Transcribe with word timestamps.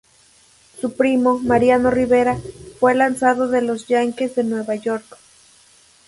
Su 0.79 0.93
primo, 0.97 1.37
Mariano 1.37 1.91
Rivera, 1.91 2.39
fue 2.79 2.95
lanzador 2.95 3.49
de 3.51 3.61
los 3.61 3.85
Yankees 3.85 4.33
de 4.33 4.43
Nueva 4.43 4.73
York. 4.73 5.15